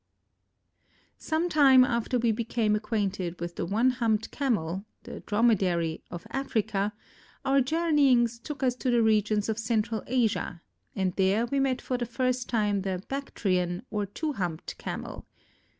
Some 1.19 1.47
time 1.47 1.83
after 1.83 2.17
we 2.17 2.31
became 2.31 2.75
acquainted 2.75 3.39
with 3.39 3.55
the 3.55 3.67
one 3.67 3.91
humped 3.91 4.31
Camel 4.31 4.83
(the 5.03 5.19
Dromedary) 5.19 6.01
of 6.09 6.25
Africa, 6.31 6.91
our 7.45 7.61
journeyings 7.61 8.39
took 8.39 8.63
us 8.63 8.73
to 8.77 8.89
the 8.89 9.03
regions 9.03 9.47
of 9.47 9.59
Central 9.59 10.01
Asia 10.07 10.63
and 10.95 11.13
there 11.17 11.45
we 11.45 11.59
met 11.59 11.83
for 11.83 11.99
the 11.99 12.07
first 12.07 12.49
time 12.49 12.81
the 12.81 13.03
Bactrian 13.09 13.85
or 13.91 14.07
two 14.07 14.33
humped 14.33 14.75
Camel. 14.79 15.27